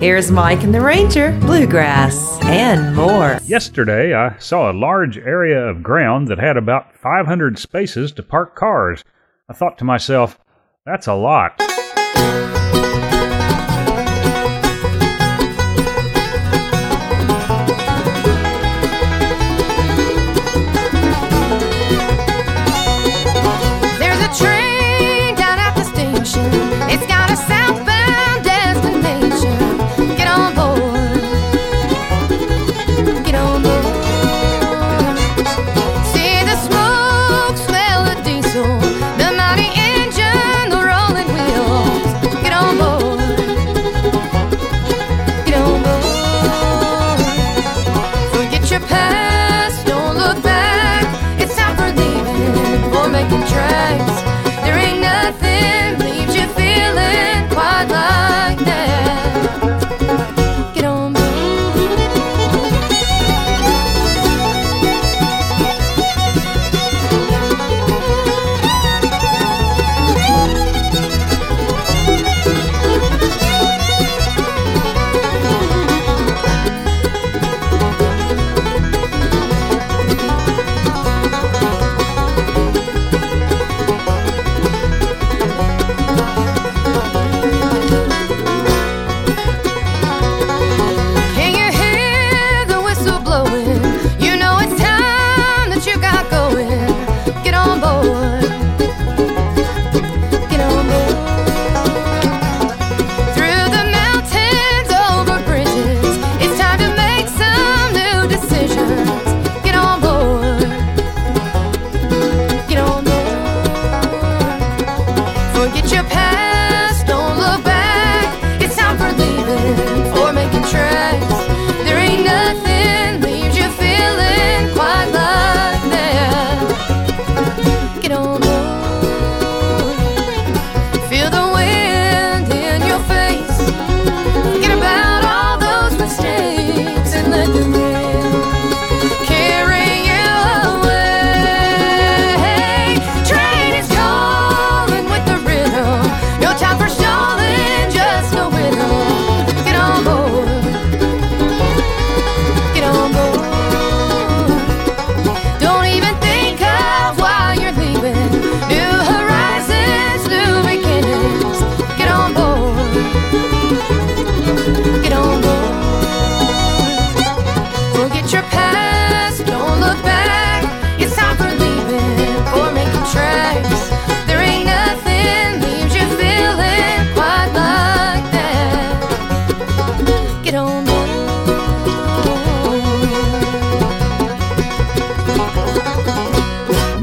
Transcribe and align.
Here's 0.00 0.30
Mike 0.30 0.62
and 0.62 0.74
the 0.74 0.80
Ranger, 0.80 1.38
Bluegrass, 1.42 2.42
and 2.44 2.96
more. 2.96 3.38
Yesterday, 3.44 4.14
I 4.14 4.38
saw 4.38 4.70
a 4.70 4.72
large 4.72 5.18
area 5.18 5.68
of 5.68 5.82
ground 5.82 6.28
that 6.28 6.38
had 6.38 6.56
about 6.56 6.96
500 6.96 7.58
spaces 7.58 8.10
to 8.12 8.22
park 8.22 8.56
cars. 8.56 9.04
I 9.46 9.52
thought 9.52 9.76
to 9.76 9.84
myself, 9.84 10.38
that's 10.86 11.06
a 11.06 11.12
lot. 11.12 11.60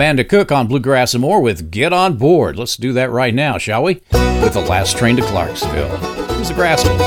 Amanda 0.08 0.24
Cook 0.24 0.54
on 0.54 0.68
Bluegrass 0.68 1.14
and 1.14 1.22
More 1.22 1.42
with 1.42 1.70
Get 1.70 1.92
On 1.92 2.16
Board. 2.16 2.58
Let's 2.58 2.78
do 2.78 2.94
that 2.94 3.12
right 3.12 3.36
now, 3.36 3.58
shall 3.58 3.84
we? 3.84 3.96
With 4.42 4.54
the 4.54 4.62
last 4.62 4.98
train 4.98 5.18
to 5.18 5.22
Clarksville. 5.22 5.98
Here's 5.98 6.48
the 6.48 6.54
Grassman. 6.54 6.98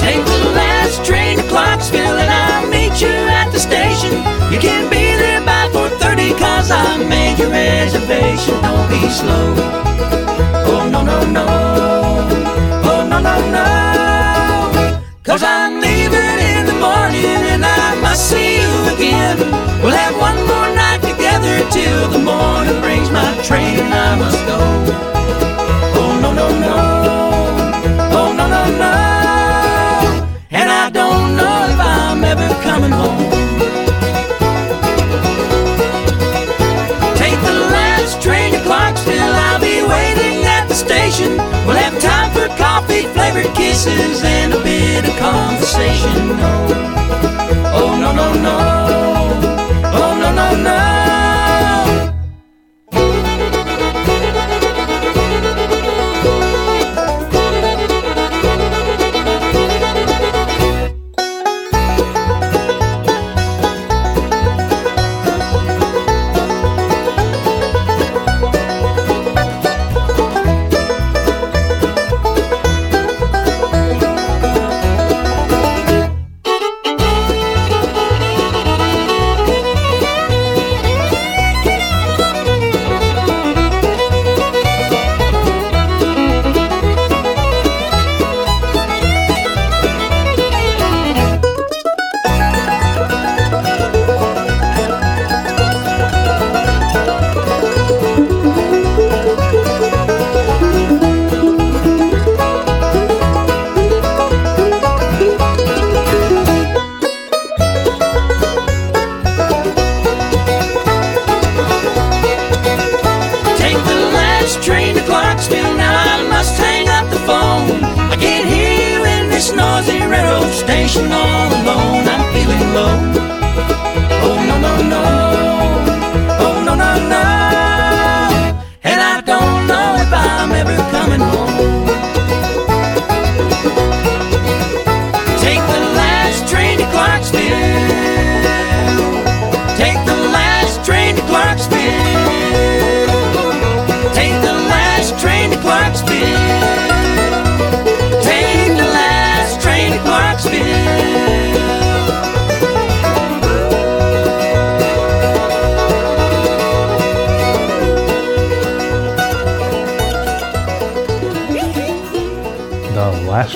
Take 0.00 0.24
the 0.24 0.50
last 0.56 1.04
train 1.06 1.38
to 1.38 1.44
Clarksville 1.44 2.00
and 2.18 2.28
I'll 2.28 2.68
meet 2.68 3.00
you 3.00 3.14
at 3.14 3.52
the 3.52 3.60
station. 3.60 4.10
You 4.52 4.58
can 4.58 4.90
be 4.90 5.14
there 5.16 5.40
by 5.46 5.68
4.30 5.68 6.36
cause 6.36 6.72
I 6.72 6.96
made 7.08 7.38
your 7.38 7.50
reservation. 7.50 8.60
Don't 8.60 8.90
be 8.90 9.08
slow. 9.08 9.54
Oh, 10.66 10.88
no, 10.90 11.04
no, 11.04 11.30
no. 11.30 11.47
Till 21.70 22.08
the 22.08 22.18
morning 22.18 22.80
brings 22.80 23.10
my 23.10 23.30
train 23.42 23.78
and 23.78 23.92
I 23.92 24.16
must 24.16 24.40
go. 24.46 24.58
Oh, 26.00 26.18
no, 26.22 26.32
no, 26.32 26.48
no. 26.66 26.76
Oh, 28.18 28.32
no, 28.38 28.46
no, 28.54 28.62
no. 28.82 28.94
And 30.50 30.70
I 30.70 30.90
don't 30.90 31.36
know 31.36 31.56
if 31.72 31.78
I'm 31.78 32.24
ever 32.24 32.48
coming 32.62 32.92
home. 32.92 33.30
Take 37.16 37.38
the 37.48 37.56
last 37.76 38.22
train 38.22 38.52
to 38.52 38.60
Clarksville. 38.62 39.34
I'll 39.46 39.60
be 39.60 39.82
waiting 39.82 40.44
at 40.44 40.66
the 40.68 40.74
station. 40.74 41.36
We'll 41.66 41.76
have 41.76 41.98
time 42.00 42.30
for 42.32 42.48
coffee, 42.56 43.02
flavored 43.14 43.52
kisses, 43.54 44.22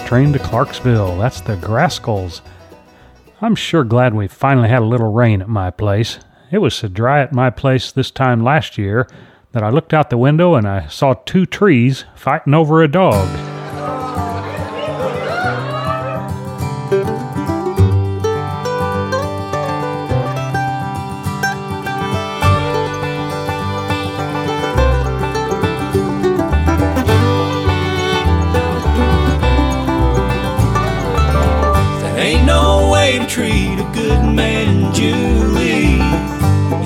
train 0.01 0.33
to 0.33 0.39
Clarksville. 0.39 1.19
That's 1.19 1.41
the 1.41 1.57
Grascals. 1.57 2.41
I'm 3.41 3.55
sure 3.55 3.85
glad 3.85 4.15
we 4.15 4.29
finally 4.29 4.69
had 4.69 4.83
a 4.83 4.87
little 4.87 5.13
rain 5.13 5.43
at 5.43 5.49
my 5.49 5.71
place. 5.71 6.19
It 6.51 6.59
was 6.59 6.75
so 6.75 6.89
dry 6.89 7.21
at 7.21 7.33
my 7.33 7.51
place 7.51 7.91
this 7.91 8.11
time 8.11 8.45
last 8.45 8.79
year 8.79 9.09
that 9.53 9.63
I 9.63 9.71
looked 9.71 9.93
out 9.93 10.11
the 10.11 10.19
window 10.19 10.55
and 10.55 10.67
I 10.67 10.87
saw 10.87 11.15
two 11.15 11.47
trees 11.47 12.05
fighting 12.15 12.55
over 12.55 12.83
a 12.83 12.89
dog. 12.89 13.52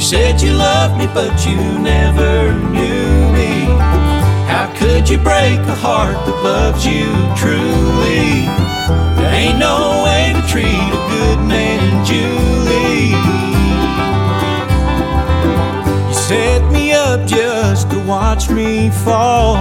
Said 0.06 0.40
you 0.40 0.52
loved 0.52 0.96
me, 0.98 1.06
but 1.12 1.44
you 1.44 1.56
never 1.80 2.52
knew 2.70 3.32
me. 3.32 3.64
How 4.46 4.72
could 4.76 5.08
you 5.08 5.18
break 5.18 5.58
a 5.66 5.74
heart 5.74 6.14
that 6.26 6.44
loves 6.44 6.86
you 6.86 7.10
truly? 7.34 8.46
There 9.18 9.34
ain't 9.34 9.58
no 9.58 10.04
way 10.04 10.32
to 10.32 10.42
treat 10.46 10.64
a 10.68 11.02
good 11.10 11.40
man, 11.40 12.06
Julie. 12.06 13.18
You 16.06 16.14
set 16.14 16.62
me 16.70 16.92
up 16.92 17.26
just 17.26 17.90
to 17.90 17.98
watch 18.06 18.48
me 18.48 18.90
fall. 18.90 19.56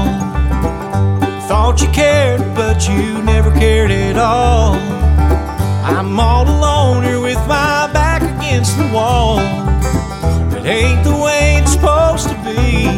Thought 1.48 1.82
you 1.82 1.88
cared, 1.88 2.42
but 2.54 2.88
you 2.88 3.20
never 3.24 3.50
cared 3.50 3.90
at 3.90 4.16
all. 4.16 4.76
I'm 5.84 6.20
all 6.20 6.48
alone 6.48 7.04
here 7.04 7.20
with 7.20 7.42
my 7.48 7.90
back 7.92 8.22
against 8.22 8.78
the 8.78 8.88
wall. 8.94 9.66
That 10.66 10.82
ain't 10.82 11.04
the 11.04 11.14
way 11.14 11.62
it's 11.62 11.74
supposed 11.74 12.28
to 12.28 12.34
be. 12.42 12.90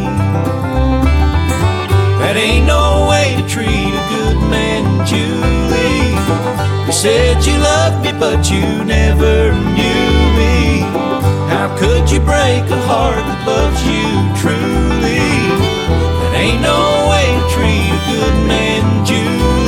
That 2.24 2.38
ain't 2.40 2.66
no 2.66 3.12
way 3.12 3.36
to 3.36 3.44
treat 3.44 3.92
a 3.92 4.04
good 4.08 4.40
man, 4.48 5.04
Julie. 5.04 6.16
You 6.88 6.94
said 6.94 7.44
you 7.44 7.60
loved 7.60 8.06
me, 8.06 8.14
but 8.18 8.50
you 8.50 8.64
never 8.86 9.52
knew 9.52 10.08
me. 10.40 10.80
How 11.52 11.68
could 11.78 12.10
you 12.10 12.22
break 12.22 12.64
a 12.72 12.80
heart 12.88 13.20
that 13.20 13.44
loves 13.44 13.84
you 13.84 14.16
truly? 14.40 15.28
That 16.24 16.40
ain't 16.40 16.64
no 16.64 16.80
way 17.12 17.28
to 17.36 17.44
treat 17.52 17.92
a 17.92 18.02
good 18.16 18.48
man, 18.48 19.04
Julie. 19.04 19.67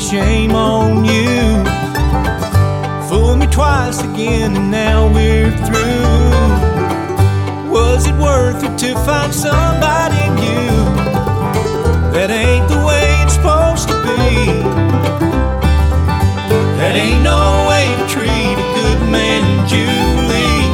Shame 0.00 0.52
on 0.52 1.04
you. 1.04 1.62
Fool 3.08 3.36
me 3.36 3.46
twice 3.46 4.02
again, 4.02 4.56
and 4.56 4.70
now 4.70 5.12
we're 5.12 5.50
through. 5.66 6.40
Was 7.70 8.06
it 8.06 8.14
worth 8.14 8.64
it 8.64 8.78
to 8.78 8.94
find 9.04 9.32
somebody 9.32 10.22
new? 10.40 10.70
That 12.14 12.30
ain't 12.30 12.66
the 12.68 12.82
way 12.84 13.06
it's 13.22 13.34
supposed 13.34 13.88
to 13.88 13.94
be. 14.08 14.62
That 16.78 16.96
ain't 16.96 17.22
no 17.22 17.68
way 17.68 17.84
to 18.00 18.06
treat 18.08 18.56
a 18.56 18.68
good 18.80 19.00
man, 19.10 19.44
Julie. 19.68 20.64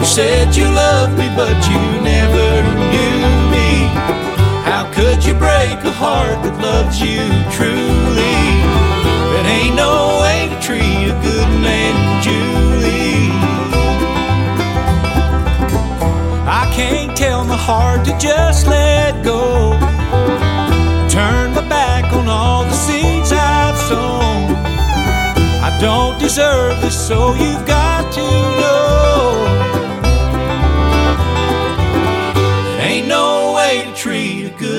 You 0.00 0.06
said 0.06 0.56
you 0.56 0.64
loved 0.64 1.18
me, 1.18 1.28
but 1.36 1.56
you 1.68 1.80
never 2.00 2.62
knew 2.90 3.35
a 5.84 5.92
heart 5.92 6.42
that 6.42 6.56
loves 6.60 7.00
you 7.00 7.22
truly? 7.56 8.38
That 9.32 9.46
ain't 9.46 9.76
no 9.76 10.20
way 10.22 10.48
to 10.52 10.58
treat 10.60 11.08
a 11.10 11.16
good 11.26 11.50
man, 11.60 11.94
Julie. 12.22 13.30
I 16.46 16.70
can't 16.72 17.16
tell 17.16 17.44
my 17.44 17.56
heart 17.56 18.04
to 18.06 18.16
just 18.18 18.66
let 18.66 19.24
go. 19.24 19.72
Turn 21.08 21.54
my 21.54 21.66
back 21.68 22.12
on 22.12 22.28
all 22.28 22.64
the 22.64 22.78
seeds 22.86 23.32
I've 23.32 23.78
sown. 23.88 24.54
I 25.68 25.76
don't 25.80 26.18
deserve 26.18 26.80
this, 26.80 26.96
so 27.08 27.34
you've 27.34 27.66
got 27.66 28.12
to 28.12 28.22
know. 28.22 28.85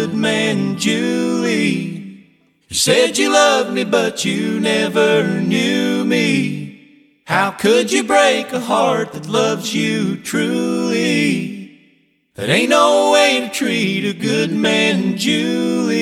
Good 0.07 0.15
man, 0.15 0.77
Julie. 0.77 2.25
You 2.69 2.75
said 2.75 3.17
you 3.17 3.31
loved 3.31 3.73
me, 3.73 3.83
but 3.83 4.23
you 4.23 4.59
never 4.59 5.41
knew 5.41 6.05
me. 6.05 7.21
How 7.25 7.51
could 7.51 7.91
you 7.91 8.03
break 8.03 8.53
a 8.53 8.59
heart 8.59 9.11
that 9.13 9.27
loves 9.27 9.73
you 9.73 10.17
truly? 10.17 11.77
That 12.35 12.49
ain't 12.49 12.69
no 12.69 13.11
way 13.11 13.41
to 13.41 13.49
treat 13.49 14.05
a 14.05 14.13
good 14.13 14.51
man, 14.51 15.17
Julie. 15.17 15.97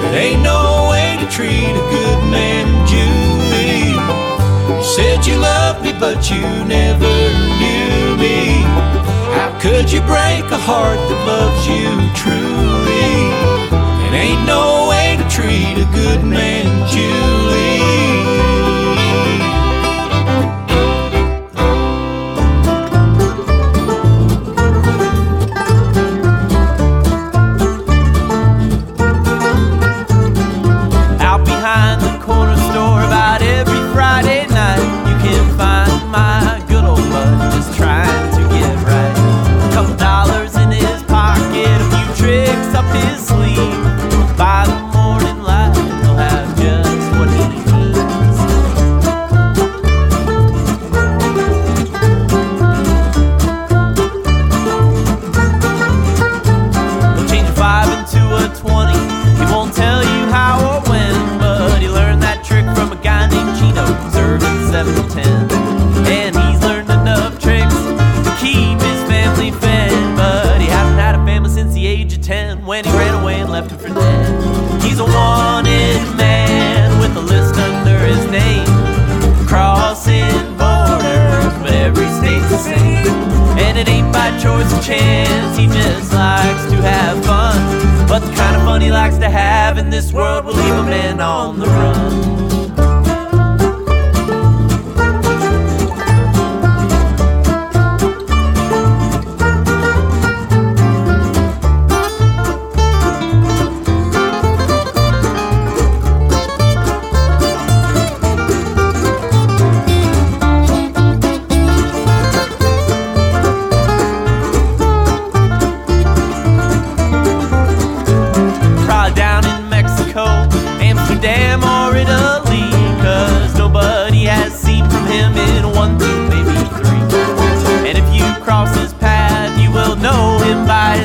That 0.00 0.14
ain't 0.14 0.42
no 0.42 0.88
way 0.90 1.18
to 1.20 1.26
treat 1.30 1.50
a 1.50 1.88
good 1.90 2.24
man, 2.30 2.86
Julie. 2.86 3.92
You 4.76 4.82
said 4.82 5.26
you 5.26 5.36
loved 5.36 5.84
me, 5.84 5.92
but 5.98 6.30
you 6.30 6.40
never 6.64 7.14
knew 7.60 8.16
me. 8.16 8.97
Could 9.60 9.90
you 9.90 10.00
break 10.02 10.44
a 10.52 10.56
heart 10.56 11.00
that 11.08 11.26
loves 11.26 11.66
you 11.66 11.90
truly? 12.14 13.08
It 14.06 14.12
ain't 14.14 14.46
no 14.46 14.88
way 14.88 15.16
to 15.16 15.28
treat 15.28 15.82
a 15.82 15.88
good 15.92 16.22
man, 16.24 16.88
Julie. 16.88 17.37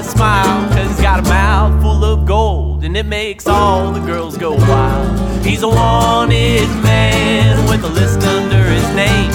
His 0.03 0.11
smile. 0.11 0.69
Cause 0.69 0.87
he's 0.89 1.01
got 1.01 1.19
a 1.19 1.23
mouth 1.23 1.81
full 1.81 2.03
of 2.03 2.25
gold, 2.25 2.83
and 2.83 2.95
it 2.95 3.05
makes 3.05 3.47
all 3.47 3.91
the 3.91 3.99
girls 3.99 4.37
go 4.37 4.53
wild. 4.53 5.45
He's 5.45 5.63
a 5.63 5.67
wanted 5.67 6.67
man 6.83 7.69
with 7.69 7.83
a 7.83 7.89
list 7.89 8.21
under 8.23 8.63
his 8.63 8.87
name. 8.95 9.31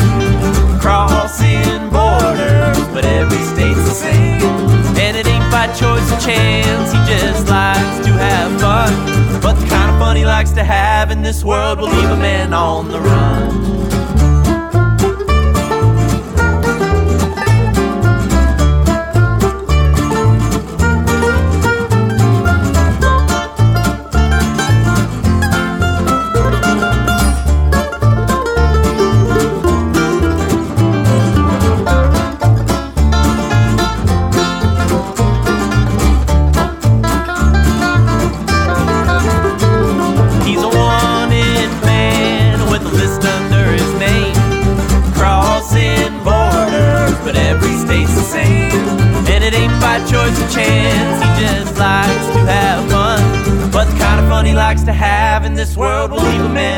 Crossing 0.80 1.90
borders, 1.90 2.78
but 2.94 3.04
every 3.04 3.38
state's 3.38 3.84
the 3.84 3.94
same. 3.94 4.42
And 4.96 5.16
it 5.16 5.26
ain't 5.26 5.50
by 5.50 5.66
choice 5.68 6.10
or 6.12 6.20
chance, 6.20 6.92
he 6.92 6.98
just 7.12 7.48
likes 7.48 8.06
to 8.06 8.12
have 8.12 8.60
fun. 8.60 9.40
But 9.40 9.54
the 9.54 9.66
kind 9.66 9.90
of 9.90 9.98
fun 9.98 10.16
he 10.16 10.24
likes 10.24 10.52
to 10.52 10.64
have 10.64 11.10
in 11.10 11.22
this 11.22 11.44
world 11.44 11.78
will 11.80 11.88
leave 11.88 12.10
a 12.10 12.16
man 12.16 12.52
on 12.52 12.88
the 12.88 13.00
run. 13.00 14.07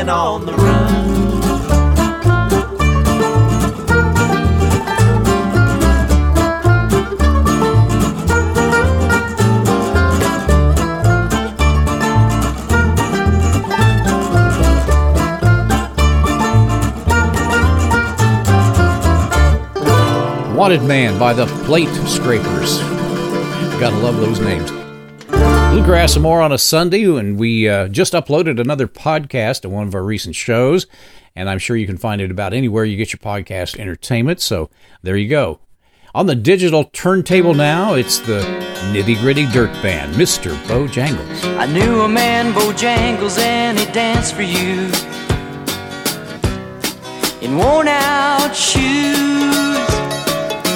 On 0.09 0.45
the 0.45 0.53
run. 0.53 0.91
Wanted 20.55 20.83
Man 20.83 21.17
by 21.17 21.33
the 21.33 21.47
Plate 21.65 21.89
Scrapers. 22.07 22.79
Gotta 23.79 23.97
love 23.97 24.17
those 24.17 24.39
names. 24.39 24.90
Bluegrass 25.71 26.15
and 26.15 26.23
more 26.23 26.41
on 26.41 26.51
a 26.51 26.57
Sunday, 26.57 27.05
and 27.05 27.39
we 27.39 27.69
uh, 27.69 27.87
just 27.87 28.11
uploaded 28.11 28.59
another 28.59 28.89
podcast 28.89 29.63
of 29.63 29.71
one 29.71 29.87
of 29.87 29.95
our 29.95 30.03
recent 30.03 30.35
shows, 30.35 30.85
and 31.33 31.49
I'm 31.49 31.59
sure 31.59 31.77
you 31.77 31.87
can 31.87 31.95
find 31.95 32.19
it 32.19 32.29
about 32.29 32.53
anywhere 32.53 32.83
you 32.83 32.97
get 32.97 33.13
your 33.13 33.21
podcast 33.21 33.79
entertainment. 33.79 34.41
So 34.41 34.69
there 35.01 35.15
you 35.15 35.29
go. 35.29 35.61
On 36.13 36.25
the 36.25 36.35
digital 36.35 36.83
turntable 36.83 37.53
now, 37.53 37.93
it's 37.93 38.19
the 38.19 38.41
Nitty 38.91 39.21
Gritty 39.21 39.45
Dirt 39.47 39.71
Band, 39.81 40.13
Mr. 40.15 40.53
Bojangles. 40.65 41.57
I 41.57 41.67
knew 41.67 42.01
a 42.01 42.09
man, 42.09 42.51
Bojangles, 42.51 43.39
and 43.39 43.79
he 43.79 43.85
danced 43.93 44.35
for 44.35 44.41
you 44.41 44.91
in 47.41 47.57
worn 47.57 47.87
out 47.87 48.53
shoes, 48.53 49.15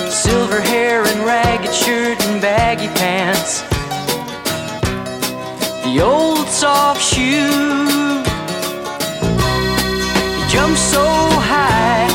silver 0.09 0.61
hair 0.61 1.03
and 1.03 1.25
ragged 1.25 1.73
shirt 1.73 2.17
and 2.27 2.41
baggy 2.41 2.87
pants, 2.97 3.64
the 5.95 6.03
old 6.03 6.47
soft 6.49 7.01
shoe. 7.01 8.23
He 10.35 10.43
jumped 10.51 10.77
so 10.77 11.05
high, 11.51 12.07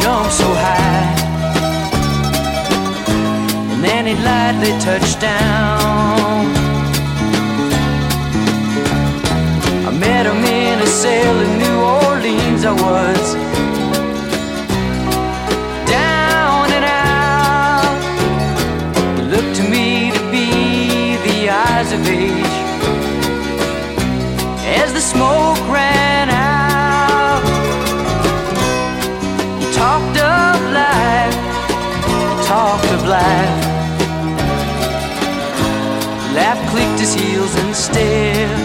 jumped 0.00 0.32
so 0.32 0.48
high, 0.66 1.14
and 3.72 3.84
then 3.84 4.06
he 4.06 4.14
lightly 4.14 4.72
touched 4.80 5.20
down. 5.20 6.46
I 9.86 9.90
met 9.96 10.26
him 10.26 10.44
in 10.44 10.80
a 10.80 10.86
cell 10.86 11.36
in 11.44 11.58
New 11.58 11.78
Orleans. 12.08 12.64
I 12.64 12.72
was 12.72 13.53
his 37.14 37.22
heels 37.22 37.54
and 37.56 37.74
stared. 37.74 38.60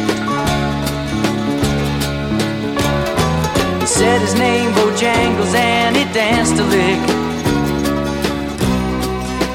He 3.82 3.88
said 3.88 4.22
his 4.22 4.36
name 4.36 4.72
Bojangles 4.72 5.54
and 5.54 5.96
he 5.96 6.06
danced 6.14 6.54
a 6.54 6.64
lick 6.64 7.00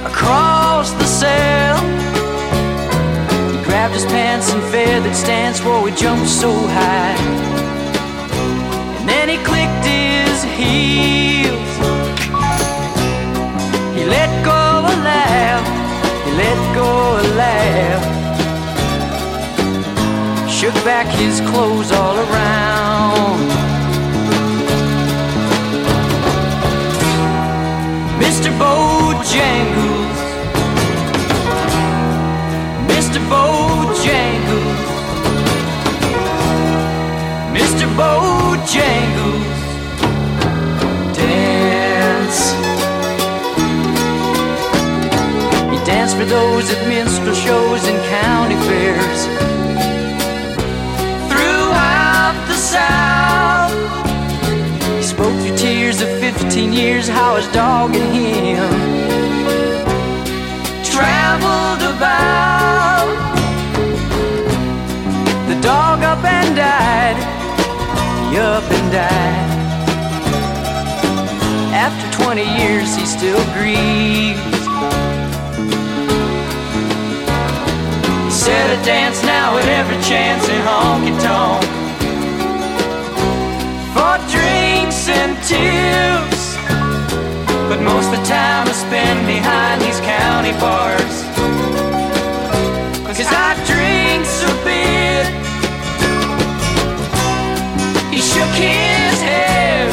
across 0.05 0.93
the 0.93 1.05
cell. 1.05 1.79
He 3.53 3.63
grabbed 3.65 3.95
his 3.95 4.07
pants 4.07 4.53
and 4.53 4.63
feathered 4.65 5.15
stance, 5.15 5.61
whoa, 5.61 5.85
he 5.87 5.95
jumped 5.95 6.29
so 6.29 6.51
high. 6.53 7.17
And 8.99 9.09
then 9.09 9.29
he 9.29 9.37
clicked 9.39 9.85
his 9.85 10.43
heels. 10.59 11.75
He 13.97 14.05
let 14.05 14.31
go 14.45 14.53
a 14.53 14.95
laugh, 15.11 15.65
he 16.25 16.33
let 16.33 16.75
go 16.75 17.21
a 17.21 17.25
laugh. 17.37 18.14
Shook 20.55 20.75
back 20.85 21.09
his 21.09 21.41
clothes 21.41 21.91
all 21.91 22.17
around. 22.17 22.74
15 56.45 56.73
years, 56.75 57.09
how 57.09 57.37
is 57.37 57.47
dogging 57.53 58.13
him? 58.13 58.69
Traveled 60.85 61.83
about. 61.97 63.09
The 65.49 65.59
dog 65.63 66.03
up 66.03 66.23
and 66.23 66.55
died. 66.55 67.17
He 68.31 68.39
up 68.39 68.63
and 68.71 68.93
died. 68.93 69.51
After 71.73 72.23
20 72.23 72.43
years, 72.61 72.95
he 72.95 73.07
still 73.07 73.43
grieves. 73.57 74.39
He 78.27 78.31
said 78.31 78.79
a 78.79 78.85
dance 78.85 79.23
now 79.25 79.57
at 79.57 79.67
every 79.81 80.01
chance 80.03 80.47
in 80.47 80.61
honky 80.69 81.15
tonk. 81.25 81.65
For 83.95 84.15
drinks 84.31 85.09
and 85.09 85.43
tears. 85.49 86.34
But 87.75 87.83
most 87.83 88.07
of 88.07 88.21
the 88.21 88.25
time 88.25 88.69
I 88.69 88.73
spend 88.73 89.27
behind 89.27 89.83
these 89.83 89.99
county 89.99 90.53
bars. 90.63 91.25
Cause 93.03 93.27
I 93.27 93.59
drink 93.67 94.23
a 94.47 94.55
bit. 94.63 95.27
He 98.15 98.21
shook 98.21 98.53
his 98.55 99.21
head, 99.23 99.91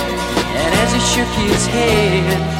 and 0.61 0.75
as 0.75 0.93
he 0.93 0.99
shook 0.99 1.31
his 1.49 1.65
head, 1.65 2.50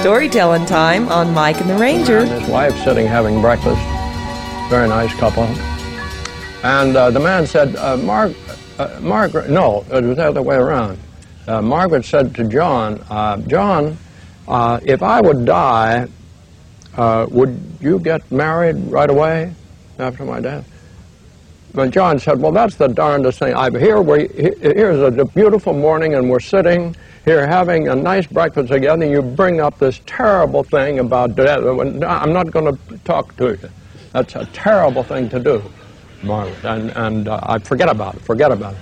Storytelling 0.00 0.64
time 0.64 1.08
on 1.08 1.34
Mike 1.34 1.60
and 1.60 1.68
the 1.68 1.76
Ranger. 1.76 2.24
His 2.24 2.48
wife 2.48 2.72
sitting 2.84 3.04
having 3.04 3.40
breakfast. 3.40 3.80
Very 4.70 4.88
nice 4.88 5.12
couple. 5.18 5.42
And 6.62 6.96
uh, 6.96 7.10
the 7.10 7.18
man 7.18 7.48
said, 7.48 7.74
uh, 7.74 7.96
uh, 8.78 9.00
Margaret, 9.00 9.50
no, 9.50 9.84
it 9.90 10.04
was 10.04 10.16
the 10.16 10.28
other 10.28 10.40
way 10.40 10.54
around. 10.54 11.00
Uh, 11.48 11.62
Margaret 11.62 12.04
said 12.04 12.32
to 12.36 12.44
John, 12.44 13.04
uh, 13.10 13.38
John, 13.38 13.98
uh, 14.46 14.78
if 14.84 15.02
I 15.02 15.20
would 15.20 15.44
die, 15.44 16.06
would 16.96 17.60
you 17.80 17.98
get 17.98 18.30
married 18.30 18.76
right 18.76 19.10
away 19.10 19.52
after 19.98 20.24
my 20.24 20.40
death? 20.40 20.64
But 21.74 21.90
John 21.90 22.18
said, 22.18 22.40
well, 22.40 22.52
that's 22.52 22.76
the 22.76 22.88
darndest 22.88 23.38
thing. 23.38 23.54
I'm 23.54 23.74
here, 23.74 24.00
we, 24.00 24.28
here's 24.28 25.00
a 25.00 25.24
beautiful 25.24 25.74
morning 25.74 26.14
and 26.14 26.28
we're 26.30 26.40
sitting 26.40 26.96
here 27.24 27.46
having 27.46 27.88
a 27.88 27.94
nice 27.94 28.26
breakfast 28.26 28.72
together 28.72 29.02
and 29.02 29.12
you 29.12 29.20
bring 29.20 29.60
up 29.60 29.78
this 29.78 30.00
terrible 30.06 30.62
thing 30.62 30.98
about 30.98 31.36
death. 31.36 31.58
I'm 31.62 32.32
not 32.32 32.50
going 32.50 32.74
to 32.74 32.98
talk 33.04 33.36
to 33.36 33.50
you. 33.50 33.70
That's 34.12 34.34
a 34.36 34.46
terrible 34.46 35.02
thing 35.02 35.28
to 35.28 35.38
do, 35.38 35.62
Margaret. 36.22 36.64
And, 36.64 36.90
and 36.96 37.28
uh, 37.28 37.40
I 37.42 37.58
forget 37.58 37.90
about 37.90 38.14
it, 38.14 38.22
forget 38.22 38.50
about 38.50 38.74
it. 38.74 38.80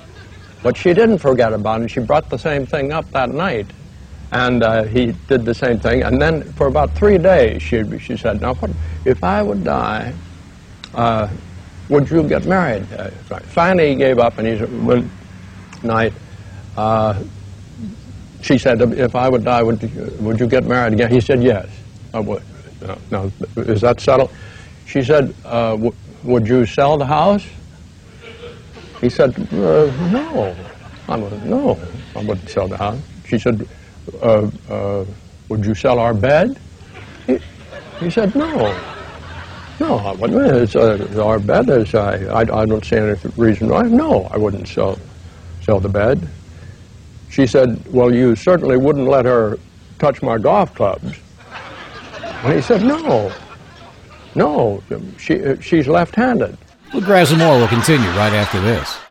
But 0.62 0.76
she 0.76 0.94
didn't 0.94 1.18
forget 1.18 1.52
about 1.52 1.82
it. 1.82 1.90
She 1.90 2.00
brought 2.00 2.30
the 2.30 2.38
same 2.38 2.66
thing 2.66 2.92
up 2.92 3.10
that 3.10 3.30
night. 3.30 3.66
And 4.32 4.62
uh, 4.62 4.84
he 4.84 5.12
did 5.28 5.44
the 5.44 5.54
same 5.54 5.78
thing. 5.78 6.02
And 6.02 6.20
then 6.20 6.42
for 6.54 6.66
about 6.66 6.92
three 6.94 7.18
days, 7.18 7.62
she, 7.62 7.82
she 7.98 8.16
said, 8.16 8.40
now, 8.40 8.54
what, 8.54 8.70
if 9.04 9.22
I 9.22 9.42
would 9.42 9.62
die, 9.64 10.12
uh, 10.94 11.28
would 11.88 12.10
you 12.10 12.22
get 12.28 12.46
married? 12.46 12.86
Uh, 12.92 13.10
finally, 13.40 13.90
he 13.90 13.94
gave 13.94 14.18
up, 14.18 14.38
and 14.38 14.46
he 14.46 14.58
said, 14.58 14.70
one 14.84 15.10
night, 15.82 16.12
uh, 16.76 17.22
she 18.42 18.58
said, 18.58 18.80
if 18.80 19.14
I 19.14 19.28
would 19.28 19.44
die, 19.44 19.62
would 19.62 19.82
you, 19.82 20.12
would 20.20 20.38
you 20.40 20.46
get 20.46 20.64
married 20.64 20.92
again? 20.94 21.10
He 21.10 21.20
said, 21.20 21.42
yes, 21.42 21.68
I 22.14 22.20
would. 22.20 22.42
No, 23.10 23.30
is 23.56 23.80
that 23.80 24.00
settled? 24.00 24.30
She 24.86 25.02
said, 25.02 25.34
uh, 25.44 25.76
would 26.22 26.46
you 26.46 26.66
sell 26.66 26.96
the 26.96 27.06
house? 27.06 27.44
He 29.00 29.08
said, 29.10 29.30
uh, 29.52 29.90
no. 30.10 30.56
I 31.08 31.16
would, 31.16 31.44
no, 31.44 31.78
I 32.14 32.20
wouldn't 32.20 32.48
sell 32.48 32.68
the 32.68 32.76
house. 32.76 32.98
She 33.28 33.38
said, 33.38 33.66
uh, 34.22 34.48
uh, 34.68 35.04
would 35.48 35.64
you 35.64 35.74
sell 35.74 35.98
our 35.98 36.14
bed? 36.14 36.58
He, 37.26 37.38
he 38.00 38.10
said, 38.10 38.34
no. 38.34 38.74
No, 39.78 39.98
I 39.98 40.12
wouldn't. 40.12 40.56
It's, 40.56 40.74
uh, 40.74 41.22
our 41.22 41.38
bed 41.38 41.68
is, 41.68 41.94
I, 41.94 42.24
I, 42.24 42.40
I 42.40 42.66
don't 42.66 42.84
see 42.84 42.96
any 42.96 43.14
reason 43.36 43.68
why. 43.68 43.82
No, 43.82 44.24
I 44.24 44.38
wouldn't 44.38 44.66
sell, 44.68 44.98
sell 45.62 45.80
the 45.80 45.88
bed. 45.88 46.28
She 47.30 47.46
said, 47.46 47.82
well, 47.92 48.14
you 48.14 48.34
certainly 48.36 48.78
wouldn't 48.78 49.08
let 49.08 49.26
her 49.26 49.58
touch 49.98 50.22
my 50.22 50.38
golf 50.38 50.74
clubs. 50.74 51.12
And 52.22 52.54
he 52.54 52.62
said, 52.62 52.82
no, 52.82 53.32
no, 54.34 54.82
she, 55.18 55.44
uh, 55.44 55.60
she's 55.60 55.88
left-handed. 55.88 56.56
Bluegrass 56.92 57.30
and 57.30 57.40
more 57.40 57.58
will 57.58 57.68
continue 57.68 58.08
right 58.10 58.32
after 58.32 58.60
this. 58.60 58.98